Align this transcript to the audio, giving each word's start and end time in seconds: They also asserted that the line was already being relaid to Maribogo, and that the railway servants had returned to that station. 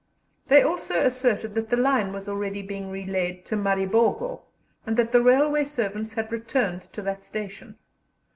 They 0.47 0.63
also 0.63 1.05
asserted 1.05 1.53
that 1.53 1.69
the 1.69 1.77
line 1.77 2.11
was 2.11 2.27
already 2.27 2.63
being 2.63 2.89
relaid 2.89 3.45
to 3.45 3.55
Maribogo, 3.55 4.41
and 4.83 4.97
that 4.97 5.11
the 5.11 5.21
railway 5.21 5.63
servants 5.63 6.13
had 6.15 6.31
returned 6.31 6.81
to 6.93 7.03
that 7.03 7.23
station. 7.23 7.77